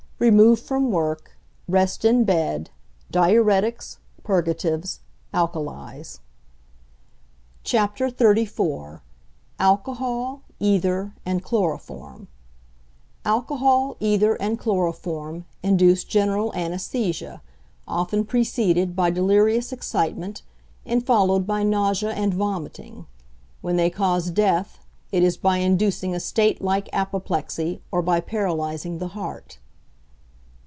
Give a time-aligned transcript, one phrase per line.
[0.23, 1.35] _Remove from work,
[1.67, 2.69] rest in bed,
[3.11, 4.99] diuretics, purgatives,
[5.33, 6.19] alkalies.
[7.65, 9.01] XXXIV.
[9.59, 12.27] ALCOHOL, ETHER, AND CHLOROFORM
[13.25, 17.41] Alcohol, ether, and chloroform, induce general anæsthesia,
[17.87, 20.43] often preceded by delirious excitement,
[20.85, 23.07] and followed by nausea and vomiting.
[23.61, 28.99] When they cause death, it is by inducing a state like apoplexy or by paralyzing
[28.99, 29.57] the heart.